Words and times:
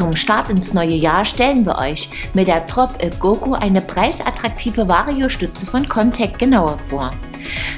Zum 0.00 0.16
Start 0.16 0.48
ins 0.48 0.72
neue 0.72 0.94
Jahr 0.94 1.26
stellen 1.26 1.66
wir 1.66 1.76
euch 1.76 2.08
mit 2.32 2.46
der 2.46 2.66
Trop 2.66 2.94
Goku 3.18 3.52
eine 3.52 3.82
preisattraktive 3.82 4.88
Vario-Stütze 4.88 5.66
von 5.66 5.86
Contact 5.86 6.38
genauer 6.38 6.78
vor. 6.78 7.10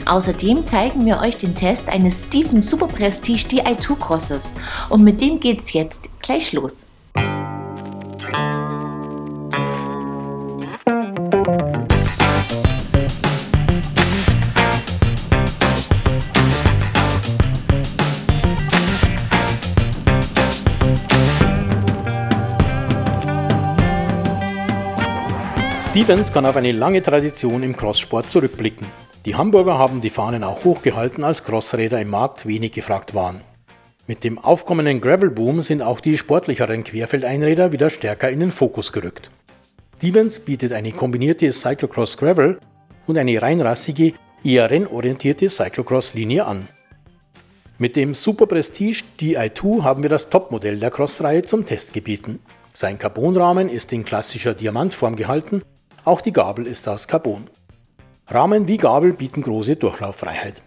Außerdem 0.06 0.64
zeigen 0.64 1.04
wir 1.04 1.18
euch 1.18 1.38
den 1.38 1.56
Test 1.56 1.88
eines 1.88 2.26
Steven 2.26 2.60
Super 2.60 2.86
Prestige 2.86 3.48
DI2 3.48 3.96
Crosses 3.96 4.54
und 4.88 5.02
mit 5.02 5.20
dem 5.20 5.40
geht's 5.40 5.72
jetzt 5.72 6.10
gleich 6.20 6.52
los. 6.52 6.86
Stevens 25.92 26.32
kann 26.32 26.46
auf 26.46 26.56
eine 26.56 26.72
lange 26.72 27.02
Tradition 27.02 27.62
im 27.62 27.76
Crosssport 27.76 28.30
zurückblicken. 28.30 28.86
Die 29.26 29.34
Hamburger 29.34 29.76
haben 29.76 30.00
die 30.00 30.08
Fahnen 30.08 30.42
auch 30.42 30.64
hochgehalten, 30.64 31.22
als 31.22 31.44
Crossräder 31.44 32.00
im 32.00 32.08
Markt 32.08 32.46
wenig 32.46 32.72
gefragt 32.72 33.14
waren. 33.14 33.42
Mit 34.06 34.24
dem 34.24 34.38
aufkommenden 34.38 35.02
Gravelboom 35.02 35.60
sind 35.60 35.82
auch 35.82 36.00
die 36.00 36.16
sportlicheren 36.16 36.82
Querfeldeinräder 36.82 37.72
wieder 37.72 37.90
stärker 37.90 38.30
in 38.30 38.40
den 38.40 38.50
Fokus 38.50 38.90
gerückt. 38.90 39.30
Stevens 39.98 40.40
bietet 40.40 40.72
eine 40.72 40.92
kombinierte 40.92 41.52
Cyclocross 41.52 42.16
Gravel 42.16 42.58
und 43.06 43.18
eine 43.18 43.42
reinrassige, 43.42 44.14
eher 44.42 44.70
rennorientierte 44.70 45.50
Cyclocross-Linie 45.50 46.46
an. 46.46 46.68
Mit 47.76 47.96
dem 47.96 48.14
Super 48.14 48.46
Prestige 48.46 49.02
DI2 49.20 49.82
haben 49.82 50.02
wir 50.02 50.08
das 50.08 50.30
Topmodell 50.30 50.78
der 50.78 50.90
Crossreihe 50.90 51.42
zum 51.42 51.66
Test 51.66 51.92
gebeten. 51.92 52.38
Sein 52.72 52.98
Carbonrahmen 52.98 53.68
ist 53.68 53.92
in 53.92 54.06
klassischer 54.06 54.54
Diamantform 54.54 55.16
gehalten 55.16 55.60
auch 56.04 56.20
die 56.20 56.32
Gabel 56.32 56.66
ist 56.66 56.88
aus 56.88 57.06
Carbon. 57.08 57.48
Rahmen 58.26 58.68
wie 58.68 58.76
Gabel 58.76 59.12
bieten 59.12 59.42
große 59.42 59.76
Durchlauffreiheit. 59.76 60.62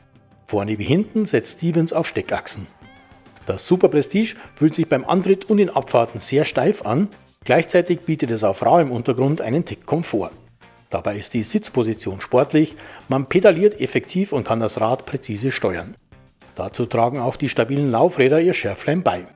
Vorne 0.46 0.78
wie 0.78 0.84
hinten 0.84 1.26
setzt 1.26 1.58
Stevens 1.58 1.94
auf 1.94 2.08
Steckachsen. 2.08 2.68
Das 3.46 3.68
Super 3.68 3.90
Prestige 3.90 4.36
fühlt 4.56 4.76
sich 4.76 4.88
beim 4.88 5.06
Antritt 5.06 5.50
und 5.50 5.60
in 5.60 5.70
Abfahrten 5.70 6.20
sehr 6.20 6.46
steif 6.46 6.86
an, 6.86 7.10
gleichzeitig 7.44 8.02
bietet 8.02 8.32
es 8.32 8.44
auf 8.44 8.66
rauem 8.66 8.92
Untergrund 8.92 9.42
einen 9.42 9.66
Tick 9.66 9.86
Komfort. 9.86 10.32
Dabei 10.90 11.18
ist 11.18 11.34
die 11.34 11.44
Sitzposition 11.44 12.22
sportlich, 12.22 12.76
man 13.10 13.28
pedaliert 13.28 13.80
effektiv 13.82 14.32
und 14.32 14.48
kann 14.48 14.60
das 14.60 14.80
Rad 14.80 15.06
präzise 15.06 15.52
steuern. 15.52 15.96
Dazu 16.56 16.86
tragen 16.86 17.20
auch 17.20 17.36
die 17.36 17.50
stabilen 17.50 17.92
Laufräder 17.92 18.40
ihr 18.40 18.54
Schärflein 18.54 19.04
bei. 19.04 19.28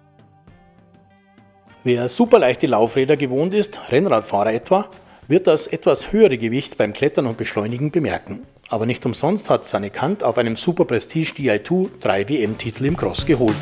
Wer 1.84 2.10
superleichte 2.10 2.68
Laufräder 2.68 3.18
gewohnt 3.18 3.54
ist, 3.54 3.92
Rennradfahrer 3.92 4.54
etwa, 4.54 4.90
wird 5.30 5.46
das 5.46 5.68
etwas 5.68 6.12
höhere 6.12 6.40
Gewicht 6.40 6.78
beim 6.78 6.92
Klettern 6.92 7.28
und 7.28 7.38
Beschleunigen 7.38 7.92
bemerken. 7.92 8.42
Aber 8.68 8.86
nicht 8.86 9.06
umsonst 9.06 9.50
hat 9.50 9.66
seine 9.66 9.92
Kant 9.92 10.24
auf 10.24 10.38
einem 10.40 10.56
Super 10.56 10.86
Prestige 10.86 11.34
DI2 11.34 11.90
drei 12.02 12.28
WM-Titel 12.28 12.86
im 12.86 12.98
Cross 12.98 13.26
geholt. 13.28 13.56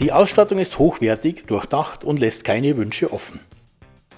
Die 0.00 0.12
Ausstattung 0.12 0.58
ist 0.58 0.78
hochwertig, 0.78 1.44
durchdacht 1.46 2.04
und 2.04 2.18
lässt 2.18 2.44
keine 2.44 2.78
Wünsche 2.78 3.12
offen. 3.12 3.40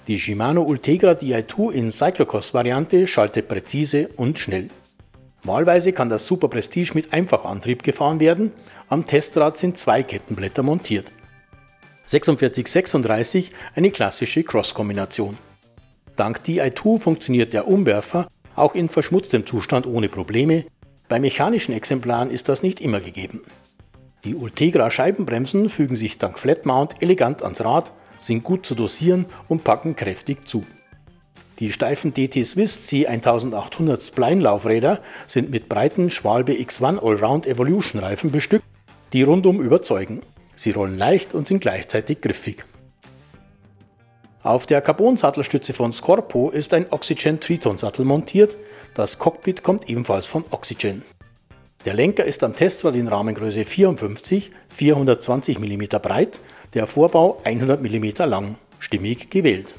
Die 0.07 0.17
Shimano 0.17 0.61
Ultegra 0.61 1.11
Di2 1.11 1.71
in 1.73 1.91
Cyclocross-Variante 1.91 3.05
schaltet 3.05 3.49
präzise 3.49 4.07
und 4.15 4.39
schnell. 4.39 4.69
Wahlweise 5.43 5.91
kann 5.91 6.07
das 6.07 6.25
Super 6.25 6.47
Prestige 6.47 6.93
mit 6.93 7.11
Einfachantrieb 7.11 7.83
gefahren 7.83 8.21
werden, 8.21 8.53
am 8.87 9.05
Testrad 9.05 9.57
sind 9.57 9.77
zwei 9.77 10.03
Kettenblätter 10.03 10.63
montiert. 10.63 11.11
4636 12.05 13.51
eine 13.75 13.91
klassische 13.91 14.43
Cross-Kombination. 14.43 15.37
Dank 16.15 16.43
Di2 16.45 17.01
funktioniert 17.01 17.51
der 17.51 17.67
Umwerfer 17.67 18.29
auch 18.55 18.73
in 18.73 18.87
verschmutztem 18.87 19.45
Zustand 19.45 19.85
ohne 19.85 20.07
Probleme, 20.07 20.63
bei 21.09 21.19
mechanischen 21.19 21.73
Exemplaren 21.73 22.29
ist 22.29 22.47
das 22.47 22.63
nicht 22.63 22.79
immer 22.79 23.01
gegeben. 23.01 23.41
Die 24.25 24.35
Ultegra 24.35 24.89
Scheibenbremsen 24.89 25.69
fügen 25.69 25.97
sich 25.97 26.17
dank 26.17 26.39
Flatmount 26.39 27.01
elegant 27.01 27.43
ans 27.43 27.63
Rad, 27.65 27.91
sind 28.17 28.43
gut 28.43 28.65
zu 28.65 28.73
dosieren 28.73 29.25
und 29.49 29.65
packen 29.65 29.97
kräftig 29.97 30.47
zu. 30.47 30.63
Die 31.59 31.73
steifen 31.73 32.13
DT 32.13 32.45
Swiss 32.45 32.89
C1800 32.89 34.01
Spline-Laufräder 34.01 35.01
sind 35.27 35.51
mit 35.51 35.67
breiten 35.67 36.09
Schwalbe 36.09 36.53
X1 36.53 37.05
Allround 37.05 37.45
Evolution 37.45 38.01
Reifen 38.01 38.31
bestückt, 38.31 38.65
die 39.11 39.23
rundum 39.23 39.61
überzeugen. 39.61 40.21
Sie 40.55 40.71
rollen 40.71 40.97
leicht 40.97 41.33
und 41.33 41.47
sind 41.47 41.59
gleichzeitig 41.59 42.21
griffig. 42.21 42.63
Auf 44.41 44.65
der 44.65 44.81
Carbon-Sattelstütze 44.81 45.73
von 45.73 45.91
Scorpo 45.91 46.49
ist 46.49 46.73
ein 46.73 46.87
Oxygen 46.91 47.39
Triton 47.39 47.77
Sattel 47.77 48.05
montiert, 48.05 48.55
das 48.93 49.19
Cockpit 49.19 49.63
kommt 49.63 49.89
ebenfalls 49.89 50.27
von 50.27 50.45
Oxygen. 50.49 51.03
Der 51.85 51.93
Lenker 51.93 52.23
ist 52.23 52.43
am 52.43 52.55
Testrad 52.55 52.95
in 52.95 53.09
Rahmengröße 53.09 53.65
54, 53.65 54.51
420 54.69 55.59
mm 55.59 55.83
breit, 56.01 56.39
der 56.73 56.87
Vorbau 56.87 57.41
100 57.43 57.81
mm 57.81 58.23
lang, 58.23 58.55
stimmig 58.79 59.29
gewählt. 59.29 59.75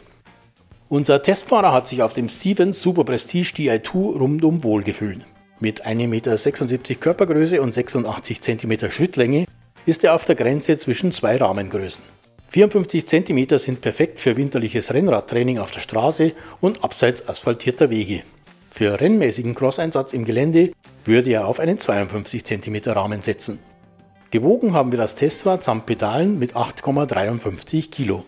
Unser 0.91 1.23
Testfahrer 1.23 1.73
hat 1.73 1.89
sich 1.89 2.03
auf 2.03 2.13
dem 2.13 2.29
Stevens 2.29 2.83
Super 2.83 3.05
Prestige 3.05 3.55
Di2 3.57 4.19
rundum 4.19 4.63
wohlgefühlt. 4.65 5.21
Mit 5.61 5.87
1,76 5.87 6.91
m 6.91 7.01
Körpergröße 7.01 7.63
und 7.63 7.73
86 7.73 8.43
cm 8.43 8.91
Schrittlänge 8.91 9.47
ist 9.87 10.05
er 10.05 10.15
auf 10.15 10.27
der 10.27 10.35
Grenze 10.35 10.77
zwischen 10.77 11.11
zwei 11.13 11.39
Rahmengrößen. 11.39 12.05
54 12.49 13.07
cm 13.07 13.59
sind 13.59 13.81
perfekt 13.81 14.21
für 14.21 14.37
winterliches 14.37 14.93
Rennradtraining 14.93 15.59
auf 15.59 15.71
der 15.71 15.81
Straße 15.81 16.33
und 16.61 16.85
abseits 16.85 17.27
asphaltierter 17.27 17.89
Wege. 17.89 18.25
Für 18.77 19.01
rennmäßigen 19.01 19.55
Cross-Einsatz 19.55 20.13
im 20.15 20.25
Gelände 20.25 20.73
würde 21.05 21.31
er 21.31 21.47
auf 21.47 21.61
einen 21.61 21.79
52 21.79 22.45
cm 22.45 22.79
Rahmen 22.87 23.23
setzen. 23.23 23.61
Gewogen 24.33 24.73
haben 24.73 24.91
wir 24.91 24.99
das 24.99 25.15
Testrad 25.15 25.63
samt 25.63 25.87
Pedalen 25.87 26.41
mit 26.41 26.57
8,53 26.57 27.93
Kilo. 27.93 28.25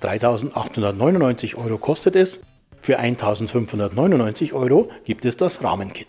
3.899 0.00 1.56
Euro 1.56 1.78
kostet 1.78 2.14
es, 2.14 2.42
für 2.80 3.00
1.599 3.00 4.52
Euro 4.52 4.88
gibt 5.04 5.24
es 5.24 5.36
das 5.36 5.64
Rahmenkit. 5.64 6.06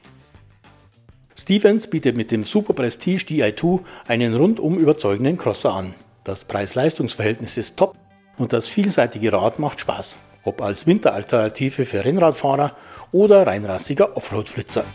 Stevens 1.35 1.89
bietet 1.89 2.15
mit 2.15 2.29
dem 2.29 2.43
Super 2.43 2.73
Prestige 2.73 3.25
Di2 3.25 3.79
einen 4.07 4.35
rundum 4.35 4.77
überzeugenden 4.77 5.35
Crosser 5.35 5.73
an. 5.73 5.95
Das 6.23 6.45
Preis-Leistungs-Verhältnis 6.45 7.57
ist 7.57 7.77
top 7.77 7.97
und 8.37 8.53
das 8.53 8.67
vielseitige 8.67 9.33
Rad 9.33 9.57
macht 9.57 9.79
Spaß, 9.79 10.19
ob 10.43 10.61
als 10.61 10.87
Winteralternative 10.87 11.85
für 11.85 12.05
Rennradfahrer 12.05 12.75
oder 13.11 13.47
reinrassiger 13.47 14.15
Offroad-Flitzer. 14.15 14.85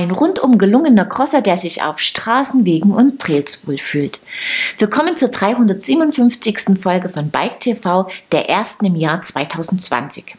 Ein 0.00 0.12
rundum 0.12 0.56
gelungener 0.56 1.04
Crosser, 1.04 1.42
der 1.42 1.58
sich 1.58 1.82
auf 1.82 1.98
Straßen, 1.98 2.64
Wegen 2.64 2.92
und 2.92 3.20
Trails 3.20 3.66
wohlfühlt. 3.66 4.18
Wir 4.78 4.88
kommen 4.88 5.14
zur 5.18 5.28
357. 5.28 6.80
Folge 6.80 7.10
von 7.10 7.28
Bike 7.28 7.60
TV, 7.60 8.08
der 8.32 8.48
ersten 8.48 8.86
im 8.86 8.96
Jahr 8.96 9.20
2020. 9.20 10.36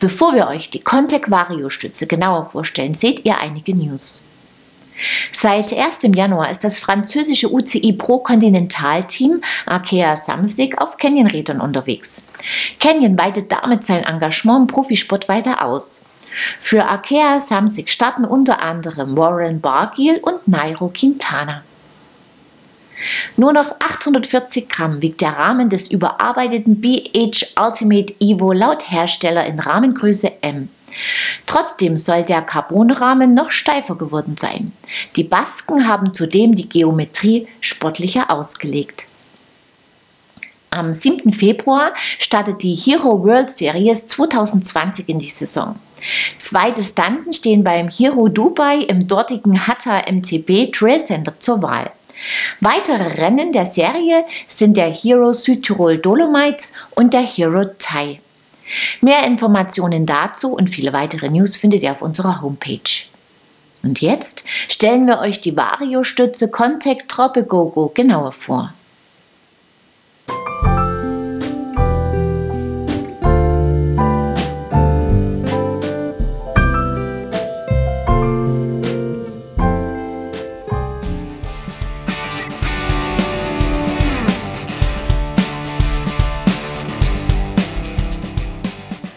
Bevor 0.00 0.34
wir 0.34 0.48
euch 0.48 0.70
die 0.70 0.80
Contec 0.80 1.30
Vario 1.30 1.70
Stütze 1.70 2.08
genauer 2.08 2.46
vorstellen, 2.46 2.94
seht 2.94 3.24
ihr 3.24 3.38
einige 3.38 3.76
News. 3.76 4.24
Seit 5.30 5.72
1. 5.72 6.08
Januar 6.12 6.50
ist 6.50 6.64
das 6.64 6.76
französische 6.76 7.52
UCI 7.52 7.92
Pro 7.92 8.18
Continental 8.18 9.04
Team 9.04 9.40
Arkea 9.66 10.16
Samsic 10.16 10.82
auf 10.82 10.96
Canyon-Rädern 10.96 11.60
unterwegs. 11.60 12.24
Canyon 12.80 13.16
weitet 13.16 13.52
damit 13.52 13.84
sein 13.84 14.02
Engagement 14.02 14.62
im 14.62 14.66
Profisport 14.66 15.28
weiter 15.28 15.64
aus. 15.64 16.00
Für 16.60 16.86
Arkea 16.86 17.40
Samsic 17.40 17.90
starten 17.90 18.24
unter 18.24 18.62
anderem 18.62 19.16
Warren 19.16 19.60
Bargiel 19.60 20.18
und 20.18 20.46
Nairo 20.46 20.90
Quintana. 20.94 21.62
Nur 23.36 23.52
noch 23.52 23.72
840 23.78 24.68
Gramm 24.68 25.02
wiegt 25.02 25.20
der 25.20 25.36
Rahmen 25.36 25.68
des 25.68 25.90
überarbeiteten 25.90 26.80
BH 26.80 27.60
Ultimate 27.60 28.14
Evo 28.20 28.52
laut 28.52 28.90
Hersteller 28.90 29.44
in 29.46 29.60
Rahmengröße 29.60 30.42
M. 30.42 30.70
Trotzdem 31.44 31.98
soll 31.98 32.22
der 32.22 32.42
Carbonrahmen 32.42 33.34
noch 33.34 33.50
steifer 33.50 33.96
geworden 33.96 34.36
sein. 34.38 34.72
Die 35.16 35.24
Basken 35.24 35.86
haben 35.86 36.14
zudem 36.14 36.54
die 36.56 36.68
Geometrie 36.68 37.48
sportlicher 37.60 38.30
ausgelegt. 38.30 39.06
Am 40.70 40.92
7. 40.92 41.32
Februar 41.32 41.92
startet 42.18 42.62
die 42.62 42.74
Hero 42.74 43.22
World 43.22 43.50
Series 43.50 44.06
2020 44.06 45.08
in 45.08 45.18
die 45.18 45.28
Saison. 45.28 45.76
Zwei 46.38 46.70
Distanzen 46.70 47.32
stehen 47.32 47.64
beim 47.64 47.88
Hero 47.88 48.28
Dubai 48.28 48.78
im 48.78 49.08
dortigen 49.08 49.66
Hatta 49.66 50.02
MTB 50.10 50.72
Trail 50.72 51.02
Center 51.04 51.38
zur 51.38 51.62
Wahl. 51.62 51.90
Weitere 52.60 53.22
Rennen 53.22 53.52
der 53.52 53.66
Serie 53.66 54.24
sind 54.46 54.76
der 54.76 54.92
Hero 54.92 55.32
Südtirol 55.32 55.98
Dolomites 55.98 56.72
und 56.94 57.12
der 57.12 57.22
Hero 57.22 57.66
Thai. 57.78 58.20
Mehr 59.00 59.24
Informationen 59.24 60.06
dazu 60.06 60.52
und 60.54 60.68
viele 60.68 60.92
weitere 60.92 61.28
News 61.28 61.56
findet 61.56 61.82
ihr 61.82 61.92
auf 61.92 62.02
unserer 62.02 62.42
Homepage. 62.42 63.06
Und 63.82 64.00
jetzt 64.00 64.44
stellen 64.68 65.06
wir 65.06 65.20
euch 65.20 65.40
die 65.40 65.56
Vario-Stütze 65.56 66.50
Contact 66.50 67.08
Tropigogo 67.08 67.92
genauer 67.94 68.32
vor. 68.32 68.72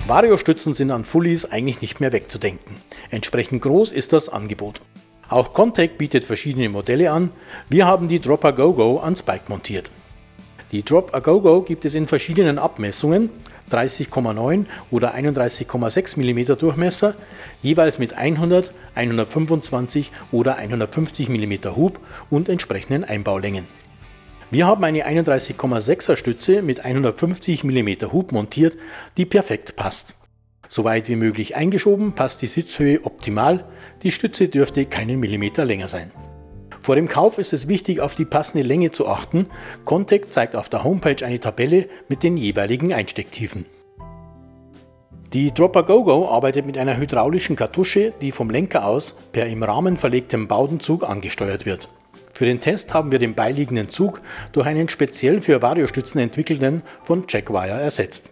Vario-Stützen 0.09 0.73
sind 0.73 0.89
an 0.89 1.03
Fullies 1.03 1.45
eigentlich 1.45 1.81
nicht 1.81 1.99
mehr 1.99 2.11
wegzudenken. 2.11 2.77
Entsprechend 3.11 3.61
groß 3.61 3.91
ist 3.91 4.11
das 4.11 4.27
Angebot. 4.27 4.81
Auch 5.27 5.53
Contact 5.53 5.99
bietet 5.99 6.23
verschiedene 6.23 6.67
Modelle 6.67 7.11
an. 7.11 7.31
Wir 7.69 7.85
haben 7.85 8.07
die 8.07 8.19
Drop 8.19 8.43
A 8.43 8.49
Go 8.49 8.73
Go 8.73 8.99
ans 9.01 9.21
Bike 9.21 9.49
montiert. 9.49 9.91
Die 10.71 10.81
Drop 10.81 11.13
A 11.13 11.19
Go 11.19 11.41
Go 11.41 11.61
gibt 11.61 11.85
es 11.85 11.93
in 11.93 12.07
verschiedenen 12.07 12.57
Abmessungen, 12.57 13.29
30,9 13.69 14.65
oder 14.89 15.13
31,6 15.13 16.17
mm 16.17 16.57
Durchmesser, 16.57 17.13
jeweils 17.61 17.99
mit 17.99 18.13
100, 18.13 18.73
125 18.95 20.11
oder 20.31 20.55
150 20.55 21.29
mm 21.29 21.75
Hub 21.75 21.99
und 22.31 22.49
entsprechenden 22.49 23.03
Einbaulängen. 23.03 23.67
Wir 24.51 24.65
haben 24.65 24.83
eine 24.83 25.07
31,6er 25.07 26.17
Stütze 26.17 26.63
mit 26.63 26.83
150 26.83 27.63
mm 27.63 28.11
Hub 28.11 28.31
montiert, 28.31 28.77
die 29.15 29.25
perfekt 29.25 29.75
passt. 29.75 30.15
Soweit 30.67 31.07
wie 31.07 31.15
möglich 31.15 31.55
eingeschoben 31.55 32.13
passt 32.13 32.41
die 32.41 32.47
Sitzhöhe 32.47 33.03
optimal, 33.03 33.65
die 34.01 34.11
Stütze 34.11 34.47
dürfte 34.47 34.85
keinen 34.85 35.19
Millimeter 35.19 35.65
länger 35.65 35.87
sein. 35.87 36.11
Vor 36.81 36.95
dem 36.95 37.07
Kauf 37.07 37.37
ist 37.37 37.53
es 37.53 37.67
wichtig, 37.67 38.01
auf 38.01 38.15
die 38.15 38.25
passende 38.25 38.65
Länge 38.65 38.89
zu 38.89 39.07
achten. 39.07 39.47
Contact 39.85 40.33
zeigt 40.33 40.55
auf 40.55 40.67
der 40.67 40.83
Homepage 40.83 41.23
eine 41.23 41.39
Tabelle 41.39 41.87
mit 42.07 42.23
den 42.23 42.35
jeweiligen 42.35 42.91
Einstecktiefen. 42.91 43.67
Die 45.33 45.53
Dropper 45.53 45.83
GoGo 45.83 46.27
arbeitet 46.27 46.65
mit 46.65 46.75
einer 46.79 46.97
hydraulischen 46.97 47.55
Kartusche, 47.55 48.13
die 48.19 48.31
vom 48.31 48.49
Lenker 48.49 48.85
aus 48.85 49.15
per 49.31 49.45
im 49.45 49.61
Rahmen 49.61 49.95
verlegtem 49.95 50.47
Baudenzug 50.47 51.07
angesteuert 51.07 51.67
wird. 51.67 51.89
Für 52.39 52.45
den 52.45 52.61
Test 52.61 52.93
haben 52.93 53.11
wir 53.11 53.19
den 53.19 53.35
beiliegenden 53.35 53.89
Zug 53.89 54.21
durch 54.53 54.65
einen 54.65 54.87
speziell 54.87 55.41
für 55.41 55.61
Variostützen 55.61 56.19
entwickelten 56.19 56.83
von 57.03 57.25
Jackwire 57.27 57.81
ersetzt. 57.81 58.31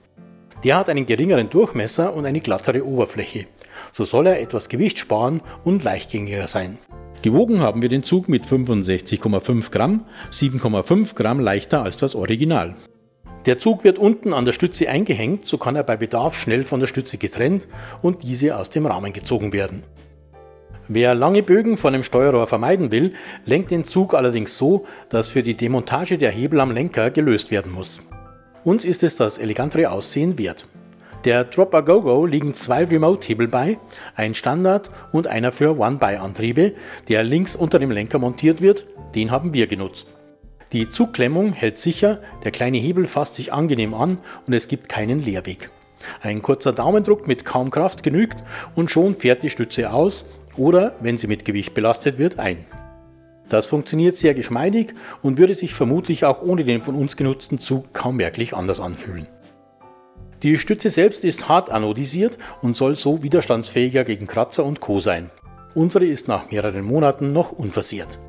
Der 0.63 0.77
hat 0.77 0.87
einen 0.87 1.05
geringeren 1.05 1.49
Durchmesser 1.49 2.13
und 2.13 2.25
eine 2.25 2.39
glattere 2.39 2.85
Oberfläche. 2.85 3.47
So 3.91 4.05
soll 4.05 4.27
er 4.27 4.39
etwas 4.39 4.69
Gewicht 4.69 4.97
sparen 4.97 5.41
und 5.65 5.83
leichtgängiger 5.83 6.47
sein. 6.47 6.77
Gewogen 7.21 7.59
haben 7.59 7.81
wir 7.81 7.89
den 7.89 8.01
Zug 8.01 8.29
mit 8.29 8.45
65,5 8.45 9.71
Gramm, 9.71 10.05
7,5 10.31 11.13
Gramm 11.13 11.41
leichter 11.41 11.83
als 11.83 11.97
das 11.97 12.15
Original. 12.15 12.75
Der 13.45 13.57
Zug 13.57 13.83
wird 13.83 13.99
unten 13.99 14.31
an 14.31 14.45
der 14.45 14.53
Stütze 14.53 14.87
eingehängt, 14.87 15.45
so 15.45 15.57
kann 15.57 15.75
er 15.75 15.83
bei 15.83 15.97
Bedarf 15.97 16.37
schnell 16.37 16.63
von 16.63 16.79
der 16.79 16.87
Stütze 16.87 17.17
getrennt 17.17 17.67
und 18.01 18.23
diese 18.23 18.55
aus 18.55 18.69
dem 18.69 18.85
Rahmen 18.85 19.11
gezogen 19.11 19.51
werden. 19.51 19.83
Wer 20.89 21.15
lange 21.15 21.43
Bögen 21.43 21.75
von 21.75 21.91
dem 21.91 22.03
Steuerrohr 22.03 22.47
vermeiden 22.47 22.91
will, 22.91 23.13
lenkt 23.45 23.71
den 23.71 23.83
Zug 23.83 24.13
allerdings 24.13 24.57
so, 24.57 24.85
dass 25.09 25.29
für 25.29 25.43
die 25.43 25.57
Demontage 25.57 26.17
der 26.17 26.31
Hebel 26.31 26.61
am 26.61 26.71
Lenker 26.71 27.11
gelöst 27.11 27.51
werden 27.51 27.73
muss. 27.73 28.01
Uns 28.63 28.85
ist 28.85 29.03
es 29.03 29.15
das 29.15 29.37
elegantere 29.37 29.91
Aussehen 29.91 30.37
wert. 30.37 30.65
Der 31.25 31.43
Drop 31.43 31.75
A 31.75 31.81
Go 31.81 32.01
Go 32.01 32.25
liegen 32.25 32.53
zwei 32.53 32.85
Remote-Hebel 32.85 33.49
bei, 33.49 33.77
ein 34.15 34.33
Standard 34.33 34.89
und 35.11 35.27
einer 35.27 35.51
für 35.51 35.77
One-By-Antriebe, 35.77 36.73
der 37.09 37.23
links 37.23 37.57
unter 37.57 37.79
dem 37.79 37.91
Lenker 37.91 38.19
montiert 38.19 38.61
wird, 38.61 38.85
den 39.13 39.29
haben 39.29 39.53
wir 39.53 39.67
genutzt. 39.67 40.15
Die 40.71 40.87
Zugklemmung 40.87 41.51
hält 41.51 41.79
sicher, 41.79 42.21
der 42.45 42.51
kleine 42.51 42.77
Hebel 42.77 43.07
fasst 43.07 43.35
sich 43.35 43.51
angenehm 43.51 43.93
an 43.93 44.19
und 44.45 44.53
es 44.53 44.69
gibt 44.69 44.87
keinen 44.87 45.21
Leerweg. 45.21 45.69
Ein 46.21 46.41
kurzer 46.41 46.73
Daumendruck 46.73 47.27
mit 47.27 47.45
kaum 47.45 47.71
Kraft 47.71 48.03
genügt 48.03 48.43
und 48.75 48.91
schon 48.91 49.15
fährt 49.15 49.43
die 49.43 49.49
Stütze 49.49 49.91
aus 49.91 50.25
oder, 50.57 50.95
wenn 50.99 51.17
sie 51.17 51.27
mit 51.27 51.45
Gewicht 51.45 51.73
belastet 51.73 52.17
wird, 52.17 52.39
ein. 52.39 52.65
Das 53.49 53.67
funktioniert 53.67 54.17
sehr 54.17 54.33
geschmeidig 54.33 54.93
und 55.21 55.37
würde 55.37 55.53
sich 55.53 55.73
vermutlich 55.73 56.25
auch 56.25 56.41
ohne 56.41 56.65
den 56.65 56.81
von 56.81 56.95
uns 56.95 57.15
genutzten 57.15 57.59
Zug 57.59 57.93
kaum 57.93 58.17
merklich 58.17 58.53
anders 58.53 58.79
anfühlen. 58.79 59.27
Die 60.43 60.57
Stütze 60.57 60.89
selbst 60.89 61.23
ist 61.23 61.49
hart 61.49 61.71
anodisiert 61.71 62.37
und 62.61 62.75
soll 62.75 62.95
so 62.95 63.23
widerstandsfähiger 63.23 64.03
gegen 64.03 64.27
Kratzer 64.27 64.65
und 64.65 64.81
Co. 64.81 64.99
sein. 64.99 65.31
Unsere 65.73 66.05
ist 66.05 66.27
nach 66.27 66.51
mehreren 66.51 66.83
Monaten 66.83 67.33
noch 67.33 67.51
unversehrt. 67.51 68.19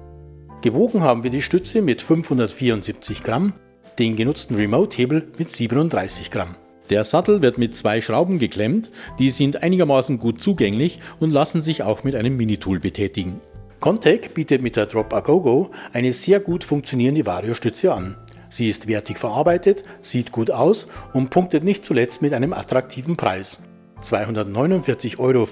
Gewogen 0.62 1.02
haben 1.02 1.22
wir 1.22 1.30
die 1.30 1.42
Stütze 1.42 1.82
mit 1.82 2.02
574 2.02 3.22
Gramm, 3.22 3.52
den 3.98 4.16
genutzten 4.16 4.56
Remote-Hebel 4.56 5.28
mit 5.38 5.50
37 5.50 6.30
Gramm. 6.30 6.56
Der 6.90 7.04
Sattel 7.04 7.42
wird 7.42 7.58
mit 7.58 7.76
zwei 7.76 8.00
Schrauben 8.00 8.38
geklemmt, 8.38 8.90
die 9.18 9.30
sind 9.30 9.62
einigermaßen 9.62 10.18
gut 10.18 10.40
zugänglich 10.40 11.00
und 11.20 11.30
lassen 11.30 11.62
sich 11.62 11.82
auch 11.82 12.02
mit 12.02 12.14
einem 12.14 12.36
Minitool 12.36 12.80
betätigen. 12.80 13.40
Contec 13.80 14.32
bietet 14.34 14.62
mit 14.62 14.76
der 14.76 14.86
Drop 14.86 15.12
A 15.12 15.20
Go 15.20 15.40
Go 15.40 15.70
eine 15.92 16.12
sehr 16.12 16.40
gut 16.40 16.64
funktionierende 16.64 17.26
Vario-Stütze 17.26 17.92
an. 17.92 18.16
Sie 18.48 18.68
ist 18.68 18.86
wertig 18.88 19.18
verarbeitet, 19.18 19.84
sieht 20.00 20.32
gut 20.32 20.50
aus 20.50 20.88
und 21.12 21.28
punktet 21.28 21.62
nicht 21.62 21.84
zuletzt 21.84 22.22
mit 22.22 22.32
einem 22.32 22.54
attraktiven 22.54 23.16
Preis. 23.16 23.58
249,95 24.02 25.18
Euro 25.18 25.46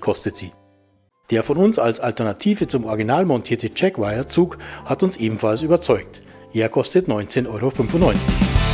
kostet 0.00 0.36
sie. 0.36 0.52
Der 1.30 1.42
von 1.42 1.56
uns 1.56 1.78
als 1.78 1.98
Alternative 1.98 2.68
zum 2.68 2.84
original 2.84 3.24
montierte 3.24 3.70
Jackwire-Zug 3.74 4.58
hat 4.84 5.02
uns 5.02 5.16
ebenfalls 5.16 5.62
überzeugt. 5.62 6.22
Er 6.54 6.68
kostet 6.68 7.08
19,95 7.08 7.48
Euro. 7.48 8.71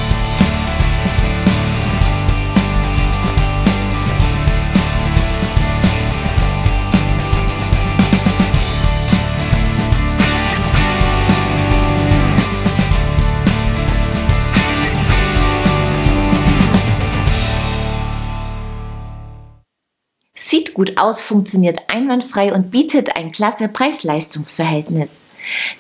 Sieht 20.49 20.73
gut 20.73 20.97
aus, 20.97 21.21
funktioniert 21.21 21.81
einwandfrei 21.89 22.55
und 22.55 22.71
bietet 22.71 23.17
ein 23.19 23.33
klasse 23.33 23.69
Preis-Leistungs-Verhältnis. 23.69 25.21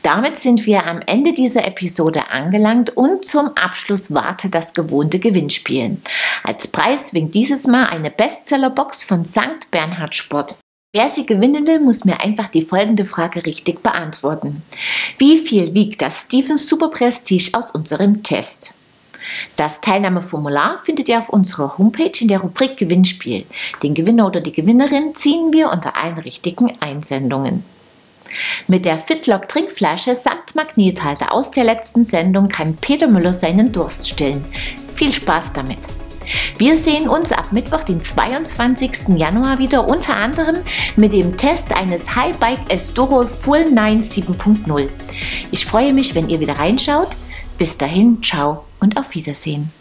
Damit 0.02 0.36
sind 0.36 0.66
wir 0.66 0.86
am 0.86 1.00
Ende 1.06 1.32
dieser 1.32 1.66
Episode 1.66 2.28
angelangt 2.28 2.94
und 2.94 3.24
zum 3.24 3.48
Abschluss 3.56 4.12
wartet 4.12 4.54
das 4.54 4.74
gewohnte 4.74 5.20
Gewinnspiel. 5.20 5.96
Als 6.42 6.68
Preis 6.68 7.14
winkt 7.14 7.34
dieses 7.34 7.66
Mal 7.66 7.86
eine 7.86 8.10
Bestseller-Box 8.10 9.04
von 9.04 9.24
St. 9.24 9.70
Bernhard 9.70 10.14
Sport. 10.14 10.58
Wer 10.94 11.08
sie 11.08 11.24
gewinnen 11.24 11.66
will, 11.66 11.80
muss 11.80 12.04
mir 12.04 12.20
einfach 12.20 12.48
die 12.48 12.60
folgende 12.60 13.06
Frage 13.06 13.46
richtig 13.46 13.82
beantworten. 13.82 14.62
Wie 15.16 15.38
viel 15.38 15.72
wiegt 15.72 16.02
das 16.02 16.24
Stevens 16.24 16.68
Super 16.68 16.88
Prestige 16.88 17.52
aus 17.54 17.70
unserem 17.70 18.22
Test? 18.22 18.74
Das 19.56 19.80
Teilnahmeformular 19.80 20.78
findet 20.78 21.08
ihr 21.08 21.18
auf 21.18 21.28
unserer 21.28 21.78
Homepage 21.78 22.12
in 22.20 22.28
der 22.28 22.40
Rubrik 22.40 22.76
Gewinnspiel. 22.76 23.44
Den 23.82 23.94
Gewinner 23.94 24.26
oder 24.26 24.40
die 24.40 24.52
Gewinnerin 24.52 25.14
ziehen 25.14 25.52
wir 25.52 25.70
unter 25.70 25.96
allen 25.96 26.18
richtigen 26.18 26.72
Einsendungen. 26.80 27.64
Mit 28.66 28.84
der 28.84 28.98
Fitlock 28.98 29.48
Trinkflasche 29.48 30.14
samt 30.14 30.54
Magnethalter 30.54 31.32
aus 31.32 31.50
der 31.50 31.64
letzten 31.64 32.04
Sendung 32.04 32.48
kann 32.48 32.76
Peter 32.76 33.08
Müller 33.08 33.32
seinen 33.32 33.72
Durst 33.72 34.08
stillen. 34.08 34.44
Viel 34.94 35.12
Spaß 35.12 35.52
damit! 35.54 35.78
Wir 36.58 36.76
sehen 36.76 37.08
uns 37.08 37.32
ab 37.32 37.52
Mittwoch, 37.52 37.84
den 37.84 38.02
22. 38.02 39.16
Januar 39.16 39.58
wieder 39.58 39.88
unter 39.88 40.16
anderem 40.16 40.56
mit 40.96 41.12
dem 41.12 41.36
Test 41.36 41.74
eines 41.74 42.14
Highbike 42.14 42.60
Estoro 42.68 43.26
Full 43.26 43.70
9 43.70 44.02
7.0. 44.02 44.88
Ich 45.50 45.64
freue 45.64 45.92
mich, 45.92 46.14
wenn 46.14 46.28
ihr 46.28 46.40
wieder 46.40 46.58
reinschaut. 46.58 47.08
Bis 47.58 47.76
dahin, 47.76 48.22
ciao 48.22 48.64
und 48.78 48.96
auf 48.96 49.16
Wiedersehen. 49.16 49.72